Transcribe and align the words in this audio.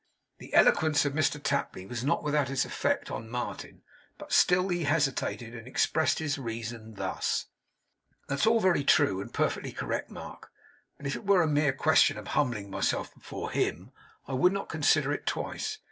The 0.39 0.55
eloquence 0.55 1.05
of 1.05 1.13
Mr 1.13 1.39
Tapley 1.39 1.85
was 1.85 2.03
not 2.03 2.23
without 2.23 2.49
its 2.49 2.65
effect 2.65 3.11
on 3.11 3.29
Martin 3.29 3.83
but 4.17 4.29
he 4.31 4.33
still 4.33 4.69
hesitated, 4.69 5.53
and 5.53 5.67
expressed 5.67 6.17
his 6.17 6.39
reason 6.39 6.95
thus: 6.95 7.45
'That's 8.27 8.47
all 8.47 8.59
very 8.59 8.83
true, 8.83 9.21
and 9.21 9.31
perfectly 9.31 9.71
correct, 9.71 10.09
Mark; 10.09 10.51
and 10.97 11.05
if 11.05 11.15
it 11.15 11.27
were 11.27 11.43
a 11.43 11.47
mere 11.47 11.71
question 11.73 12.17
of 12.17 12.29
humbling 12.29 12.71
myself 12.71 13.13
before 13.13 13.51
HIM, 13.51 13.91
I 14.27 14.33
would 14.33 14.53
not 14.53 14.69
consider 14.69 15.13
it 15.13 15.27
twice. 15.27 15.77